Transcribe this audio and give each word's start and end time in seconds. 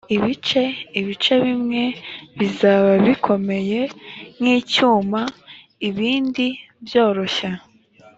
ibice 0.15 0.61
ibice 0.99 1.33
bimwe 1.45 1.83
bizaba 2.39 2.91
bikomeye 3.05 3.79
nk 4.39 4.45
icyuma 4.57 5.21
ibindi 5.89 6.45
byoroshye 6.87 7.49